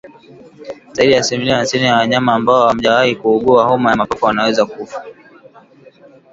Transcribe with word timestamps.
Zaidi 0.93 1.13
ya 1.13 1.19
asilimia 1.19 1.55
hamsini 1.55 1.85
ya 1.85 1.95
wanyama 1.95 2.33
ambao 2.33 2.59
hawajawahi 2.59 3.15
kuugua 3.15 3.63
homa 3.65 3.89
ya 3.91 3.97
mapafu 3.97 4.25
wanaweza 4.25 4.65
kufa 4.65 5.05